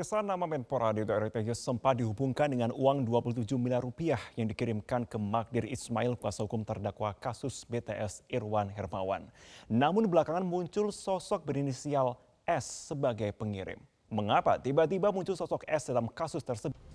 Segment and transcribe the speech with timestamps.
[0.00, 5.20] Pemirsa nama Menpora Dito Tejo sempat dihubungkan dengan uang 27 miliar rupiah yang dikirimkan ke
[5.20, 9.28] Magdir Ismail kuasa hukum terdakwa kasus BTS Irwan Hermawan.
[9.68, 12.16] Namun belakangan muncul sosok berinisial
[12.48, 13.76] S sebagai pengirim.
[14.08, 16.89] Mengapa tiba-tiba muncul sosok S dalam kasus tersebut?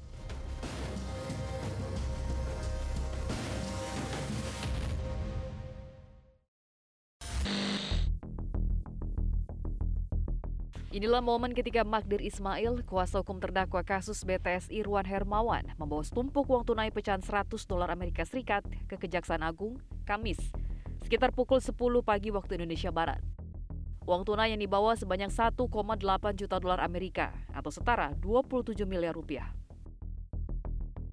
[10.96, 16.64] Inilah momen ketika Magdir Ismail, kuasa hukum terdakwa kasus BTS Irwan Hermawan, membawa setumpuk uang
[16.64, 19.76] tunai pecahan 100 dolar Amerika Serikat ke Kejaksaan Agung,
[20.08, 20.40] Kamis,
[21.04, 23.20] sekitar pukul 10 pagi waktu Indonesia Barat.
[24.08, 25.68] Uang tunai yang dibawa sebanyak 1,8
[26.32, 29.52] juta dolar Amerika atau setara 27 miliar rupiah.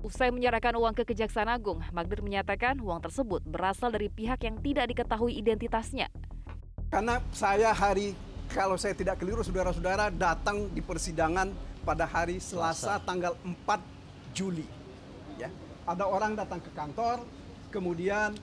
[0.07, 4.95] Usai menyerahkan uang ke Kejaksaan Agung, Magdir menyatakan uang tersebut berasal dari pihak yang tidak
[4.95, 6.07] diketahui identitasnya.
[6.87, 8.15] Karena saya hari
[8.53, 11.49] kalau saya tidak keliru saudara-saudara datang di persidangan
[11.83, 13.05] pada hari Selasa, Selasa.
[13.09, 14.69] tanggal 4 Juli.
[15.41, 15.49] Ya.
[15.89, 17.25] Ada orang datang ke kantor,
[17.73, 18.37] kemudian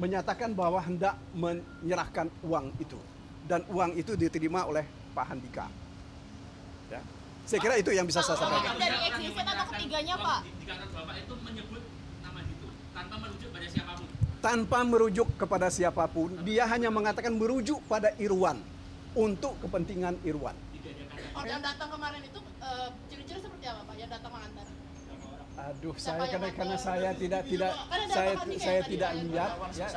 [0.00, 2.96] menyatakan bahwa hendak menyerahkan uang itu
[3.44, 5.68] dan uang itu diterima oleh Pak Handika.
[6.88, 7.04] Ya.
[7.44, 8.80] Saya kira itu yang bisa saya sampaikan.
[8.80, 8.96] Dari
[9.28, 10.40] atau ketiganya, Pak?
[10.48, 10.64] Di
[12.92, 14.08] tanpa merujuk pada siapa pun
[14.42, 18.58] tanpa merujuk kepada siapa pun, dia hanya mengatakan merujuk pada Irwan
[19.14, 20.58] untuk kepentingan Irwan.
[21.32, 23.94] Oh, yang datang kemarin itu uh, ciri-ciri seperti apa Pak?
[23.96, 24.66] Yang datang mengantar?
[25.52, 27.72] Aduh, Siapa saya karena karena saya tidak tidak
[28.10, 29.88] saya saya tidak lihat ya.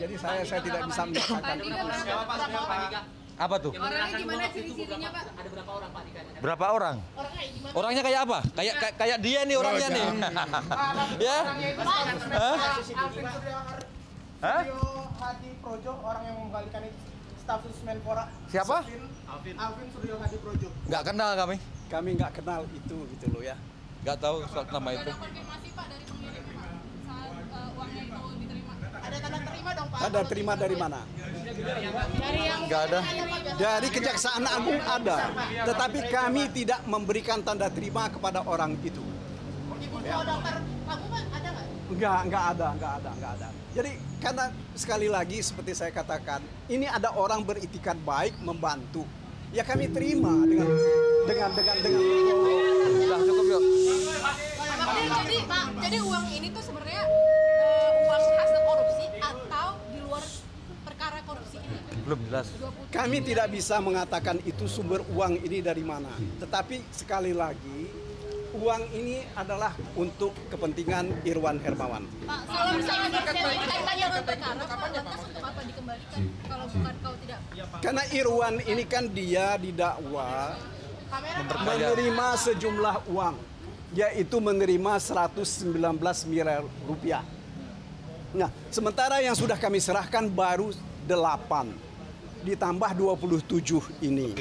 [0.00, 1.56] Jadi saya saya tidak bisa mengatakan.
[3.40, 3.72] Apa tuh?
[3.72, 5.22] Orangnya gimana ciri-cirinya Pak?
[5.32, 6.02] Ada berapa orang Pak
[6.42, 6.96] Berapa orang?
[7.16, 7.72] Orangnya gimana?
[7.78, 8.38] Orangnya kayak apa?
[8.52, 10.06] Kayak kayak dia nih orangnya nih.
[11.26, 11.38] ya?
[12.36, 12.56] Hah?
[14.42, 14.66] Hah?
[15.22, 16.82] Hadi Projo orang yang mengembalikan
[17.38, 18.26] status Menpora.
[18.50, 18.82] Siapa?
[19.30, 19.54] Alvin.
[19.54, 20.68] Alvin Suryo Hadi Projo.
[20.90, 21.56] Gak kenal kami.
[21.86, 23.54] Kami nggak kenal itu gitu loh ya.
[24.02, 25.06] Gak tahu soal nama itu.
[25.06, 26.70] Ada konfirmasi Pak dari pengirim Pak
[27.06, 28.72] saat uh, uangnya itu diterima.
[28.82, 29.98] Ada tanda terima dong Pak.
[30.10, 31.00] Ada terima dari mana?
[31.06, 33.00] Dari yang Gak ada.
[33.52, 35.16] Dari Kejaksaan Agung ada,
[35.70, 39.06] tetapi kami tidak memberikan tanda terima kepada orang itu.
[39.70, 41.66] Buku daftar kamu Pak ada nggak?
[41.94, 43.48] Enggak, enggak ada, enggak ada, enggak ada.
[43.70, 46.38] Jadi karena sekali lagi seperti saya katakan,
[46.70, 49.02] ini ada orang beritikat baik membantu.
[49.50, 50.70] Ya kami terima dengan
[51.26, 52.02] dengan dengan dengan.
[53.02, 53.62] Sudah cukup yuk.
[55.02, 60.24] Jadi Pak, jadi uang ini tuh sebenarnya uh, uang hasil korupsi atau di luar
[60.86, 61.76] perkara korupsi ini?
[62.06, 62.46] Belum jelas.
[62.88, 66.14] Kami tidak bisa mengatakan itu sumber uang ini dari mana.
[66.40, 68.01] Tetapi sekali lagi
[68.52, 72.04] uang ini adalah untuk kepentingan Irwan Hermawan.
[72.28, 77.40] Pak, kalau misalnya kaitannya dengan perkara, Pak, lantas untuk apa dikembalikan kalau bukan kau tidak?
[77.80, 80.56] Karena Irwan ini kan dia didakwa
[81.64, 83.36] menerima sejumlah uang,
[83.96, 85.72] yaitu menerima 119
[86.28, 87.24] miliar rupiah.
[88.32, 90.72] Nah, sementara yang sudah kami serahkan baru
[91.04, 91.68] 8
[92.42, 94.32] ditambah 27 ini.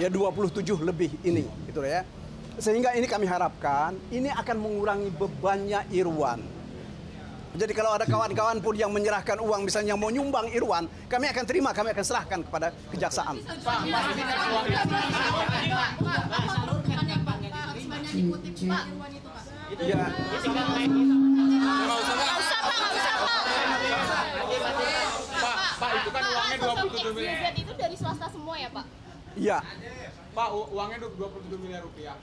[0.00, 2.02] Ya 27 lebih ini, gitu ya.
[2.54, 6.38] Sehingga ini kami harapkan ini akan mengurangi bebannya Irwan.
[7.54, 11.70] Jadi kalau ada kawan-kawan pun yang menyerahkan uang misalnya mau nyumbang Irwan, kami akan terima,
[11.70, 13.38] kami akan serahkan kepada kejaksaan.
[19.74, 20.06] Ya.
[25.74, 27.54] Pak, itu kan uangnya 27 miliar.
[27.54, 28.86] itu dari swasta semua ya, Pak?
[29.38, 29.58] Iya.
[30.34, 32.18] Pak, uangnya 27 miliar rupiah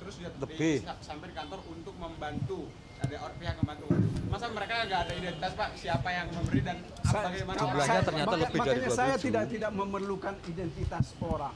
[0.00, 0.84] terus dia lebih.
[1.02, 2.68] sampai di kantor untuk membantu.
[2.96, 3.86] Ada orang pihak membantu
[4.26, 5.68] masa mereka nggak ada identitas pak?
[5.78, 6.76] Siapa yang memberi dan
[7.06, 9.00] apa bagaimana jumlahnya ternyata maka, lebih makanya dari 27.
[9.00, 11.54] saya tidak tidak memerlukan identitas orang.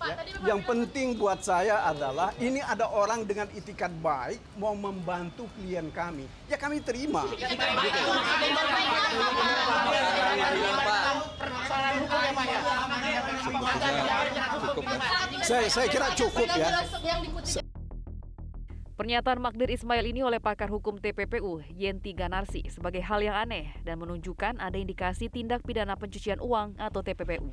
[0.00, 0.14] Pak, ya.
[0.16, 5.86] tadi yang penting buat saya adalah ini ada orang dengan itikat baik mau membantu klien
[5.90, 6.24] kami.
[6.46, 7.26] Ya kami terima.
[15.42, 17.61] Saya saya kira cukup ya
[19.02, 23.98] Pernyataan Magdir Ismail ini oleh pakar hukum TPPU, Yenti Ganarsi, sebagai hal yang aneh dan
[23.98, 27.50] menunjukkan ada indikasi tindak pidana pencucian uang atau TPPU.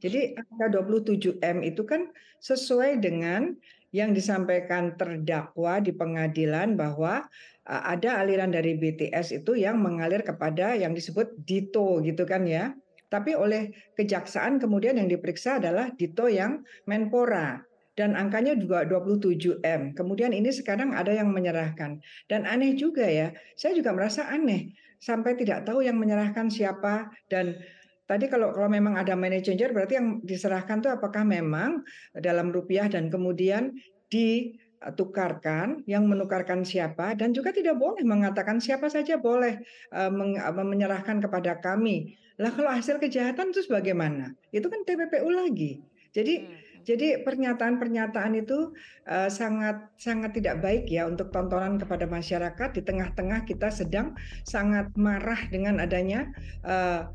[0.00, 2.08] Jadi angka 27M itu kan
[2.40, 3.52] sesuai dengan
[3.92, 7.28] yang disampaikan terdakwa di pengadilan bahwa
[7.68, 12.72] ada aliran dari BTS itu yang mengalir kepada yang disebut Dito gitu kan ya.
[13.12, 17.60] Tapi oleh kejaksaan kemudian yang diperiksa adalah Dito yang Menpora
[17.94, 19.94] dan angkanya juga 27M.
[19.94, 22.02] Kemudian ini sekarang ada yang menyerahkan.
[22.26, 24.74] Dan aneh juga ya, saya juga merasa aneh
[25.04, 27.60] sampai tidak tahu yang menyerahkan siapa dan
[28.08, 29.12] tadi kalau kalau memang ada
[29.44, 31.84] changer berarti yang diserahkan itu apakah memang
[32.16, 33.76] dalam rupiah dan kemudian
[34.08, 39.60] ditukarkan yang menukarkan siapa dan juga tidak boleh mengatakan siapa saja boleh
[39.92, 40.08] uh,
[40.56, 42.16] menyerahkan kepada kami.
[42.40, 44.34] Lah kalau hasil kejahatan itu bagaimana?
[44.50, 45.84] Itu kan TPPU lagi.
[46.10, 46.73] Jadi hmm.
[46.84, 48.76] Jadi pernyataan-pernyataan itu
[49.08, 54.12] uh, sangat sangat tidak baik ya untuk tontonan kepada masyarakat di tengah-tengah kita sedang
[54.44, 56.28] sangat marah dengan adanya
[56.60, 57.08] uh,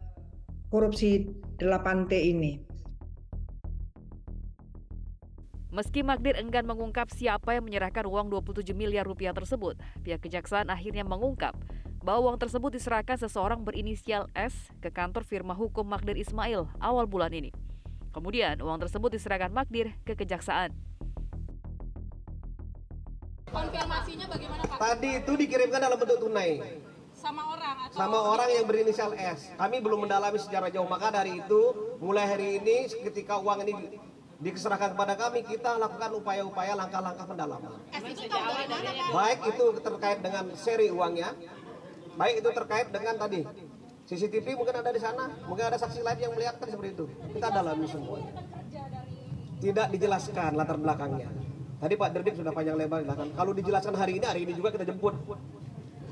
[0.74, 1.30] korupsi
[1.62, 2.66] 8T ini.
[5.70, 11.06] Meski Magdir enggan mengungkap siapa yang menyerahkan uang 27 miliar rupiah tersebut, pihak kejaksaan akhirnya
[11.06, 11.54] mengungkap
[12.02, 17.30] bahwa uang tersebut diserahkan seseorang berinisial S ke kantor firma hukum Magdir Ismail awal bulan
[17.38, 17.54] ini.
[18.10, 20.74] Kemudian uang tersebut diserahkan Magdir ke kejaksaan.
[23.50, 24.78] Konfirmasinya bagaimana Pak?
[24.78, 26.82] Tadi itu dikirimkan dalam bentuk tunai.
[27.14, 29.52] Sama orang atau sama orang yang berinisial S.
[29.60, 31.62] Kami belum mendalami secara jauh maka dari itu
[32.00, 33.74] mulai hari ini ketika uang ini
[34.40, 37.76] diserahkan kepada kami kita lakukan upaya-upaya langkah-langkah pendalaman.
[39.12, 41.36] Baik itu terkait dengan seri uangnya,
[42.16, 43.44] baik itu terkait dengan tadi
[44.10, 47.06] CCTV mungkin ada di sana, mungkin ada saksi lain yang melihat kan seperti itu.
[47.30, 48.18] Kita dalami semua.
[49.62, 51.30] Tidak dijelaskan latar belakangnya.
[51.78, 53.30] Tadi Pak Dirdik sudah panjang lebar jelaskan.
[53.38, 55.14] Kalau dijelaskan hari ini, hari ini juga kita jemput.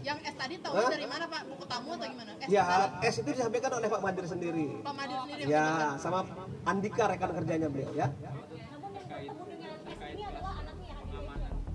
[0.05, 1.41] Yang S tadi tahu dari mana Pak?
[1.49, 2.31] Buku tamu atau gimana?
[2.38, 2.63] S ya,
[3.01, 4.67] S itu disampaikan oleh Pak Madir sendiri.
[4.85, 5.49] Pak Madir sendiri.
[5.49, 6.21] Ya, sama
[6.69, 8.13] Andika rekan kerjanya beliau ya.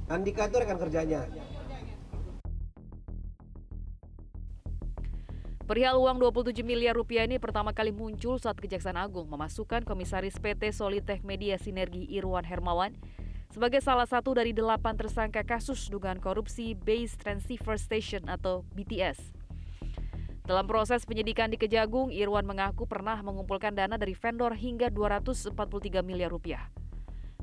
[0.07, 1.27] Andika itu rekan kerjanya.
[5.63, 10.75] Perihal uang 27 miliar rupiah ini pertama kali muncul saat Kejaksaan Agung memasukkan Komisaris PT
[10.75, 12.99] Solitech Media Sinergi Irwan Hermawan
[13.55, 19.23] sebagai salah satu dari delapan tersangka kasus dugaan korupsi Base Transceiver Station atau BTS.
[20.43, 25.55] Dalam proses penyidikan di Kejagung, Irwan mengaku pernah mengumpulkan dana dari vendor hingga 243
[26.03, 26.67] miliar rupiah.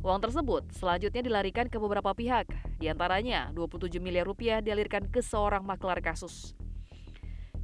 [0.04, 2.51] Uang tersebut selanjutnya dilarikan ke beberapa pihak,
[2.83, 6.60] di antaranya 27 miliar rupiah dialirkan ke seorang maklar kasus.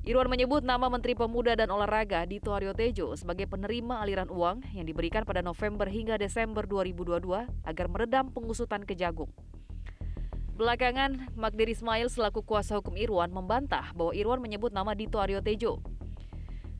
[0.05, 4.85] Irwan menyebut nama Menteri Pemuda dan Olahraga Dito Aryo Tejo sebagai penerima aliran uang yang
[4.85, 7.25] diberikan pada November hingga Desember 2022
[7.65, 9.33] agar meredam pengusutan Kejagung.
[10.61, 15.81] Belakangan, Magdir Ismail selaku kuasa hukum Irwan membantah bahwa Irwan menyebut nama Dito Aryo Tejo.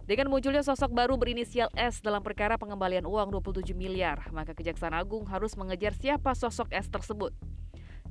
[0.06, 5.26] Dengan munculnya sosok baru berinisial S dalam perkara pengembalian uang 27 miliar, maka Kejaksaan Agung
[5.26, 7.34] harus mengejar siapa sosok S tersebut.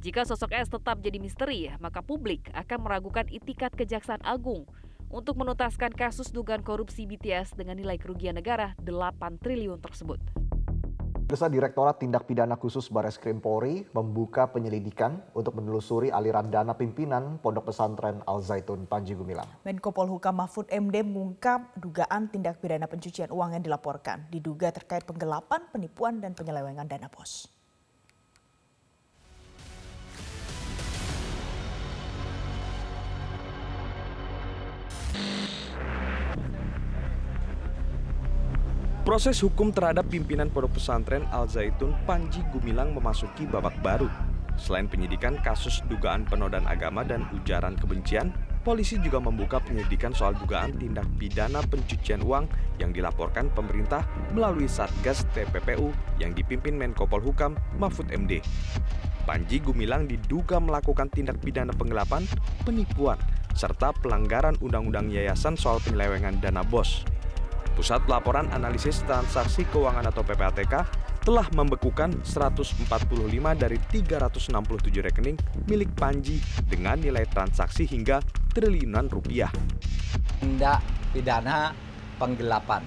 [0.02, 4.66] Jika sosok S tetap jadi misteri, maka publik akan meragukan itikat Kejaksaan Agung
[5.12, 10.44] untuk menuntaskan kasus dugaan korupsi BTS dengan nilai kerugian negara 8 triliun tersebut.
[11.24, 17.40] Desa Direktorat Tindak Pidana Khusus Bares Krim Polri membuka penyelidikan untuk menelusuri aliran dana pimpinan
[17.40, 19.48] Pondok Pesantren Al Zaitun Panji Gumilang.
[19.64, 25.64] Menko Polhukam Mahfud MD mengungkap dugaan tindak pidana pencucian uang yang dilaporkan diduga terkait penggelapan,
[25.72, 27.53] penipuan, dan penyelewengan dana bos.
[39.14, 44.10] Proses hukum terhadap pimpinan Pondok Pesantren Al Zaitun Panji Gumilang memasuki babak baru.
[44.58, 48.34] Selain penyidikan kasus dugaan penodaan agama dan ujaran kebencian,
[48.66, 52.50] polisi juga membuka penyelidikan soal dugaan tindak pidana pencucian uang
[52.82, 54.02] yang dilaporkan pemerintah
[54.34, 58.42] melalui Satgas TPPU yang dipimpin Menko Polhukam Mahfud MD.
[59.30, 62.26] Panji Gumilang diduga melakukan tindak pidana penggelapan,
[62.66, 63.22] penipuan,
[63.54, 67.13] serta pelanggaran undang-undang yayasan soal penyelewengan dana BOS.
[67.74, 70.86] Pusat Pelaporan Analisis Transaksi Keuangan atau PPATK
[71.26, 72.86] telah membekukan 145
[73.58, 74.54] dari 367
[75.02, 75.34] rekening
[75.66, 76.38] milik Panji
[76.70, 78.22] dengan nilai transaksi hingga
[78.54, 79.50] triliunan rupiah.
[80.38, 81.74] Tindak pidana
[82.22, 82.86] penggelapan,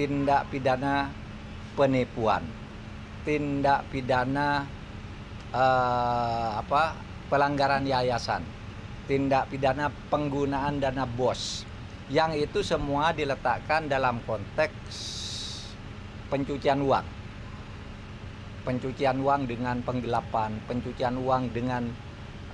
[0.00, 1.12] tindak pidana
[1.76, 2.48] penipuan,
[3.28, 4.64] tindak pidana
[5.52, 6.96] uh, apa
[7.28, 8.40] pelanggaran yayasan,
[9.04, 11.68] tindak pidana penggunaan dana bos,
[12.10, 14.94] yang itu semua diletakkan dalam konteks
[16.32, 17.06] pencucian uang.
[18.62, 21.82] Pencucian uang dengan penggelapan, pencucian uang dengan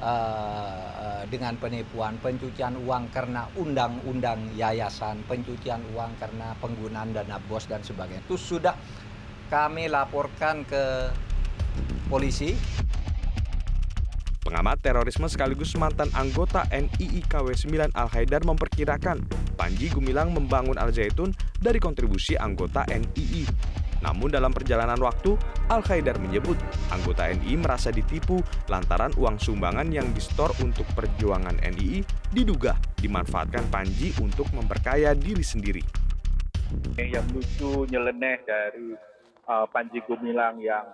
[0.00, 7.84] uh, dengan penipuan, pencucian uang karena undang-undang yayasan, pencucian uang karena penggunaan dana bos dan
[7.84, 8.24] sebagainya.
[8.24, 8.72] Itu sudah
[9.52, 11.12] kami laporkan ke
[12.08, 12.56] polisi.
[14.48, 19.20] Pengamat terorisme sekaligus mantan anggota NII KW 9 Al Haidar memperkirakan
[19.60, 23.44] Panji Gumilang membangun Al Zaitun dari kontribusi anggota NII.
[24.00, 25.36] Namun dalam perjalanan waktu,
[25.68, 26.56] Al Haidar menyebut
[26.88, 28.40] anggota NII merasa ditipu
[28.72, 32.00] lantaran uang sumbangan yang distor untuk perjuangan NII
[32.32, 32.72] diduga
[33.04, 35.84] dimanfaatkan Panji untuk memperkaya diri sendiri.
[36.96, 38.96] Yang lucu nyeleneh dari
[39.44, 40.88] uh, Panji Gumilang yang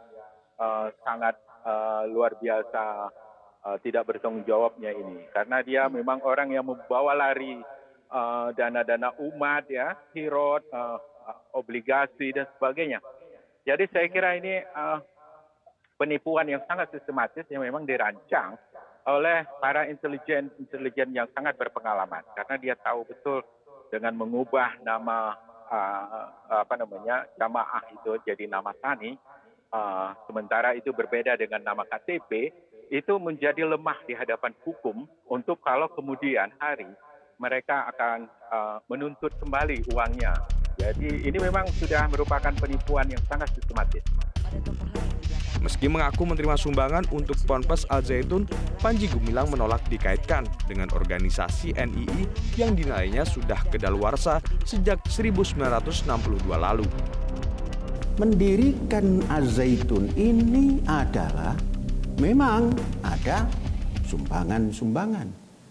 [0.58, 3.14] uh, sangat uh, luar biasa
[3.80, 5.24] tidak bertanggung jawabnya ini.
[5.32, 7.56] Karena dia memang orang yang membawa lari
[8.12, 11.00] uh, dana-dana umat ya, hirot, uh,
[11.56, 13.00] obligasi dan sebagainya.
[13.64, 15.00] Jadi saya kira ini uh,
[15.96, 18.60] penipuan yang sangat sistematis yang memang dirancang
[19.04, 23.44] oleh para intelijen intelijen yang sangat berpengalaman karena dia tahu betul
[23.92, 25.36] dengan mengubah nama
[25.68, 29.12] uh, apa namanya jamaah itu jadi nama tani
[29.76, 32.48] uh, sementara itu berbeda dengan nama KTP
[32.90, 36.88] itu menjadi lemah di hadapan hukum untuk kalau kemudian hari
[37.38, 40.34] mereka akan uh, menuntut kembali uangnya
[40.74, 44.02] jadi ini memang sudah merupakan penipuan yang sangat sistematis.
[45.62, 48.44] Meski mengaku menerima sumbangan untuk Ponpes Al Zaitun,
[48.84, 52.28] Panji Gumilang menolak dikaitkan dengan organisasi NII
[52.60, 56.04] yang dinilainya sudah kedaluarsa sejak 1962
[56.52, 56.84] lalu.
[58.20, 61.56] Mendirikan Al Zaitun ini adalah
[62.18, 62.70] memang
[63.02, 63.48] ada
[64.06, 65.28] sumbangan-sumbangan,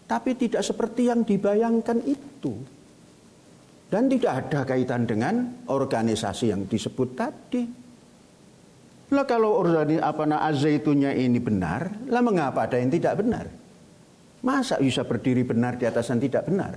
[0.09, 2.53] tapi tidak seperti yang dibayangkan itu.
[3.87, 7.61] Dan tidak ada kaitan dengan organisasi yang disebut tadi.
[9.13, 13.45] Lah kalau organisasi apa nama azaitunya ini benar, lah mengapa ada yang tidak benar?
[14.41, 16.73] Masa bisa berdiri benar di atas yang tidak benar?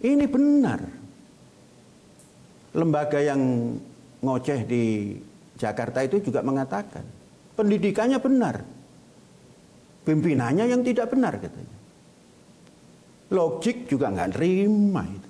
[0.00, 0.80] Ini benar.
[2.72, 3.40] Lembaga yang
[4.24, 4.84] ngoceh di
[5.60, 7.17] Jakarta itu juga mengatakan
[7.58, 8.62] pendidikannya benar.
[10.06, 11.76] Pimpinannya yang tidak benar katanya.
[13.34, 15.27] Logik juga nggak terima itu.